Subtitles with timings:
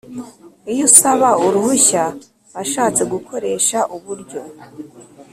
[0.71, 2.03] Iyo usaba uruhushya
[2.61, 4.41] ashatse gukoresha uburyo